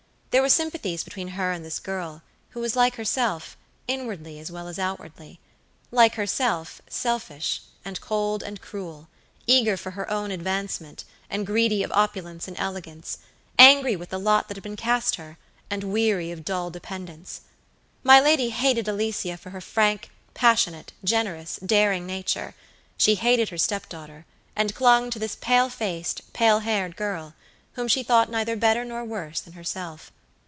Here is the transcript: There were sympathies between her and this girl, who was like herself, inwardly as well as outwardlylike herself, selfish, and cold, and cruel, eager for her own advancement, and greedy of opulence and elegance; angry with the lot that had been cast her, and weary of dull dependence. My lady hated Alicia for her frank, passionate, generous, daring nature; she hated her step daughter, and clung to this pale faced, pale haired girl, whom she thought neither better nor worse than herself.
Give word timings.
There 0.37 0.41
were 0.41 0.47
sympathies 0.47 1.03
between 1.03 1.27
her 1.35 1.51
and 1.51 1.65
this 1.65 1.77
girl, 1.77 2.21
who 2.51 2.61
was 2.61 2.73
like 2.73 2.95
herself, 2.95 3.57
inwardly 3.85 4.39
as 4.39 4.49
well 4.49 4.69
as 4.69 4.77
outwardlylike 4.79 6.13
herself, 6.15 6.79
selfish, 6.87 7.63
and 7.83 7.99
cold, 7.99 8.41
and 8.41 8.61
cruel, 8.61 9.09
eager 9.45 9.75
for 9.75 9.91
her 9.91 10.09
own 10.09 10.31
advancement, 10.31 11.03
and 11.29 11.45
greedy 11.45 11.83
of 11.83 11.91
opulence 11.91 12.47
and 12.47 12.57
elegance; 12.61 13.17
angry 13.59 13.97
with 13.97 14.07
the 14.07 14.17
lot 14.17 14.47
that 14.47 14.55
had 14.55 14.63
been 14.63 14.77
cast 14.77 15.15
her, 15.15 15.37
and 15.69 15.83
weary 15.83 16.31
of 16.31 16.45
dull 16.45 16.69
dependence. 16.69 17.41
My 18.01 18.21
lady 18.21 18.51
hated 18.51 18.87
Alicia 18.87 19.35
for 19.35 19.49
her 19.49 19.59
frank, 19.59 20.11
passionate, 20.33 20.93
generous, 21.03 21.57
daring 21.57 22.05
nature; 22.05 22.55
she 22.95 23.15
hated 23.15 23.49
her 23.49 23.57
step 23.57 23.89
daughter, 23.89 24.25
and 24.55 24.73
clung 24.73 25.09
to 25.09 25.19
this 25.19 25.35
pale 25.35 25.67
faced, 25.67 26.21
pale 26.31 26.59
haired 26.59 26.95
girl, 26.95 27.33
whom 27.73 27.89
she 27.89 28.01
thought 28.01 28.31
neither 28.31 28.55
better 28.55 28.85
nor 28.85 29.03
worse 29.03 29.41
than 29.41 29.55
herself. 29.55 30.09